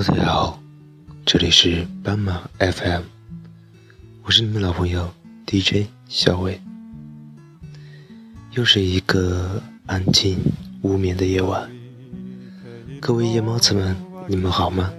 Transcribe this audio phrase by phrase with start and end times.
[0.00, 0.58] Hello，大家好，
[1.26, 3.02] 这里是斑马 FM，
[4.22, 5.10] 我是你们老朋友
[5.46, 6.58] DJ 小伟。
[8.52, 10.38] 又是一个安静
[10.80, 11.70] 无眠的夜晚，
[12.98, 13.94] 各位夜猫子们，
[14.26, 14.90] 你们好吗？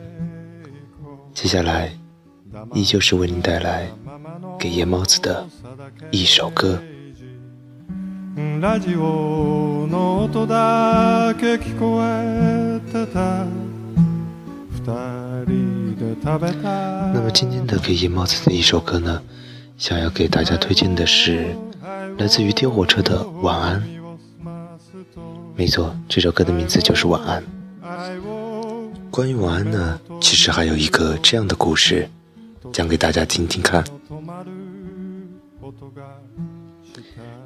[1.33, 1.91] 接下来
[2.75, 3.89] 依旧是为您带来
[4.59, 5.49] 给夜猫子的
[6.11, 6.79] 一首歌。
[14.83, 15.45] 那
[17.21, 19.21] 么今天的给夜猫子的一首歌呢，
[19.77, 21.55] 想要给大家推荐的是
[22.17, 23.81] 来自于丢火车的《晚安》。
[25.55, 27.43] 没错，这首歌的名字就是《晚安》。
[29.11, 32.09] 关于晚安呢，其实还有一个这样的故事，
[32.73, 33.83] 讲给大家听听看。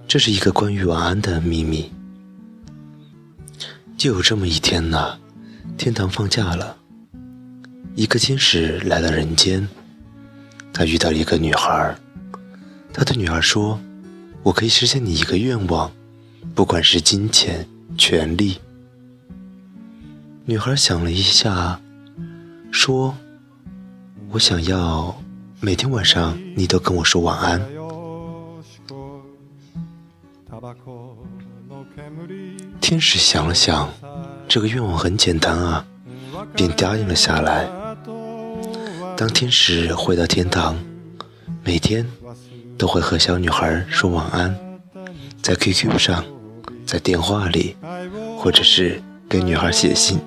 [0.07, 1.91] 这是一个关于晚安的秘密。
[3.97, 5.17] 就有这么一天呢，
[5.77, 6.77] 天堂放假了。
[7.95, 9.65] 一个天使来到人间，
[10.73, 11.95] 他遇到了一个女孩。
[12.93, 13.79] 他对女孩说
[14.43, 15.89] ：“我可以实现你一个愿望，
[16.53, 17.65] 不管是金钱、
[17.97, 18.59] 权利。”
[20.43, 21.79] 女孩想了一下，
[22.69, 23.15] 说
[24.31, 25.17] ：“我想要
[25.61, 27.61] 每天晚上你都跟我说晚安。”
[32.81, 33.89] 天使想了想，
[34.49, 35.85] 这个愿望很简单啊，
[36.53, 37.84] 便答应了下来。
[39.17, 40.75] 当天使回到天堂，
[41.63, 42.05] 每天
[42.77, 44.53] 都会和小女孩说晚安，
[45.41, 46.25] 在 QQ 上，
[46.85, 47.77] 在电话里，
[48.37, 50.19] 或者是给女孩写信。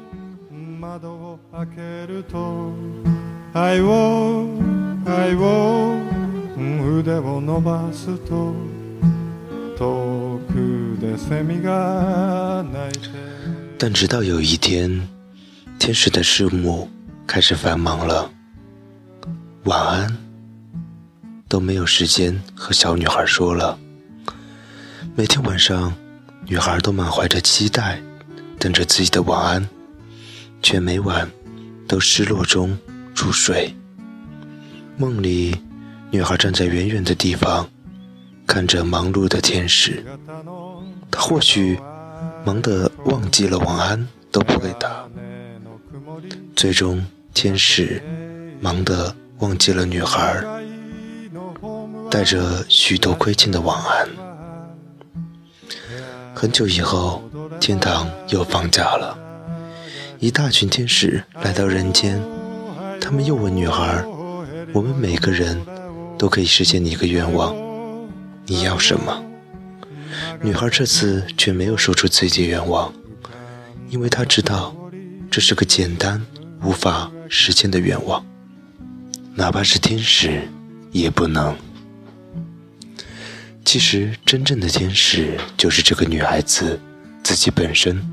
[13.78, 15.08] 但直到有一天，
[15.78, 16.88] 天使的事务
[17.26, 18.30] 开始繁忙了。
[19.68, 20.16] 晚安，
[21.46, 23.78] 都没有时间和小女孩说了。
[25.14, 25.92] 每天晚上，
[26.46, 28.00] 女孩都满怀着期待，
[28.58, 29.68] 等着自己的晚安，
[30.62, 31.30] 却每晚
[31.86, 32.78] 都失落中
[33.14, 33.70] 入睡。
[34.96, 35.54] 梦里，
[36.10, 37.68] 女孩站在远远的地方，
[38.46, 40.02] 看着忙碌的天使。
[41.10, 41.78] 她或许
[42.42, 45.06] 忙得忘记了晚安都不给打。
[46.56, 48.02] 最终，天使
[48.62, 49.14] 忙得。
[49.40, 50.42] 忘记了女孩
[52.10, 54.08] 带着许多亏欠的晚安。
[56.34, 57.22] 很久以后，
[57.60, 59.16] 天堂又放假了，
[60.18, 62.20] 一大群天使来到人间。
[63.00, 64.04] 他们又问女孩
[64.74, 65.60] ：“我们每个人
[66.18, 67.54] 都可以实现你一个愿望，
[68.46, 69.22] 你要什么？”
[70.42, 72.92] 女孩这次却没有说出自己的愿望，
[73.88, 74.74] 因为她知道
[75.30, 76.24] 这是个简单
[76.62, 78.24] 无法实现的愿望。
[79.38, 80.42] 哪怕是天使，
[80.90, 81.56] 也不能。
[83.64, 86.76] 其实，真正的天使就是这个女孩子
[87.22, 88.04] 自己本身。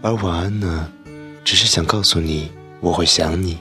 [0.00, 0.88] 而晚安呢，
[1.44, 3.58] 只是想告诉你，我会想你。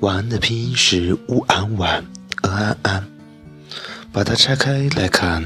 [0.00, 2.02] 晚安的拼音是乌安晚，
[2.40, 3.06] 安安安，
[4.10, 5.44] 把它拆开来看，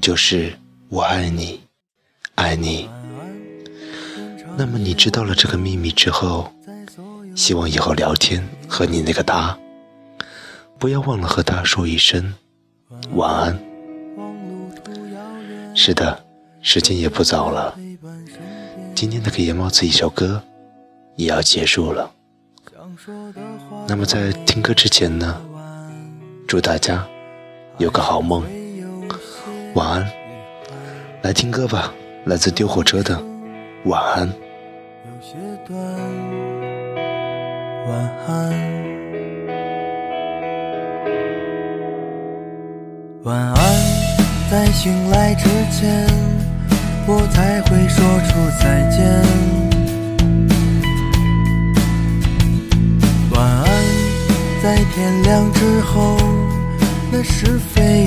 [0.00, 0.56] 就是
[0.88, 1.60] 我爱你，
[2.36, 2.88] 爱你。
[4.56, 6.54] 那么，你知道了这个秘密之后。
[7.34, 9.58] 希望以后聊天和你那个他，
[10.78, 12.34] 不要忘了和他说一声
[13.12, 13.58] 晚安。
[15.74, 16.24] 是的，
[16.62, 17.76] 时间也不早了，
[18.94, 20.40] 今天的给夜猫子一首歌
[21.16, 22.10] 也要结束了。
[23.88, 25.42] 那么在听歌之前呢，
[26.46, 27.04] 祝大家
[27.78, 28.44] 有个好梦，
[29.74, 30.08] 晚安。
[31.22, 31.92] 来听歌吧，
[32.26, 33.20] 来自丢火车的
[33.86, 34.32] 晚安。
[37.86, 38.50] 晚安，
[43.24, 43.56] 晚安，
[44.50, 46.06] 在醒来之前，
[47.06, 49.04] 我才会说出再见。
[53.32, 53.66] 晚安，
[54.62, 56.16] 在天亮之后，
[57.12, 58.06] 那是非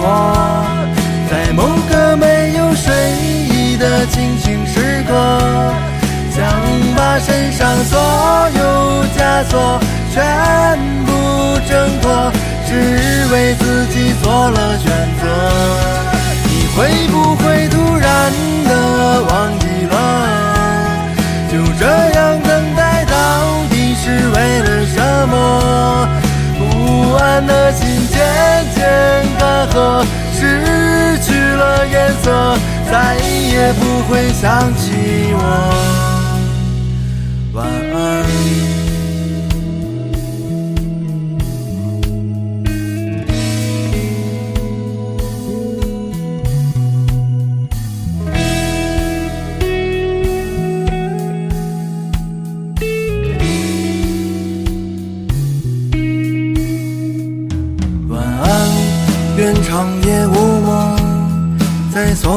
[0.00, 0.04] 我
[1.30, 2.94] 在某个没有睡
[3.50, 5.12] 意的清醒时刻，
[6.30, 6.44] 想
[6.96, 7.98] 把身上所
[8.56, 9.80] 有枷锁。
[10.10, 10.24] 全
[11.06, 11.12] 部
[11.68, 12.32] 挣脱，
[12.66, 12.70] 只
[13.30, 14.90] 为自己做了选
[15.20, 15.22] 择。
[16.44, 18.32] 你会不会突然
[18.64, 19.94] 的忘记了？
[21.52, 21.86] 就这
[22.18, 23.14] 样等待，到
[23.70, 24.96] 底是为了什
[25.28, 26.08] 么？
[26.58, 27.86] 不安的心
[32.90, 36.17] 再也不会想起我。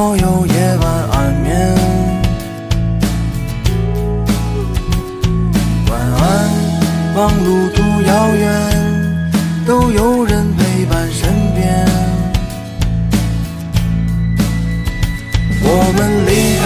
[0.02, 1.76] 所有夜晚安眠。
[5.92, 6.50] 晚安，
[7.14, 8.50] 忙路途遥远，
[9.64, 11.86] 都有人陪伴身边。
[15.62, 16.66] 我们离开